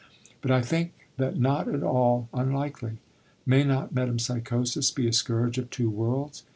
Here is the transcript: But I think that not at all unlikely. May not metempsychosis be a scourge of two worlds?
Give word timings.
But 0.41 0.49
I 0.49 0.63
think 0.63 0.93
that 1.17 1.37
not 1.39 1.67
at 1.67 1.83
all 1.83 2.27
unlikely. 2.33 2.97
May 3.45 3.63
not 3.63 3.93
metempsychosis 3.93 4.89
be 4.89 5.07
a 5.07 5.13
scourge 5.13 5.59
of 5.59 5.69
two 5.69 5.91
worlds? 5.91 6.41